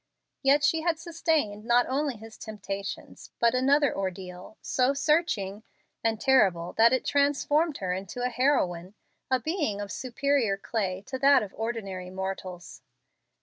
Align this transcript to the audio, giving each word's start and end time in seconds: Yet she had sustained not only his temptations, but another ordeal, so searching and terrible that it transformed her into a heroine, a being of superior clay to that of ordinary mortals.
Yet 0.41 0.63
she 0.63 0.81
had 0.81 0.97
sustained 0.99 1.63
not 1.63 1.85
only 1.87 2.17
his 2.17 2.35
temptations, 2.35 3.29
but 3.37 3.53
another 3.53 3.95
ordeal, 3.95 4.57
so 4.59 4.95
searching 4.95 5.61
and 6.03 6.19
terrible 6.19 6.73
that 6.73 6.91
it 6.91 7.05
transformed 7.05 7.77
her 7.77 7.93
into 7.93 8.23
a 8.25 8.29
heroine, 8.29 8.95
a 9.29 9.39
being 9.39 9.79
of 9.79 9.91
superior 9.91 10.57
clay 10.57 11.03
to 11.05 11.19
that 11.19 11.43
of 11.43 11.53
ordinary 11.55 12.09
mortals. 12.09 12.81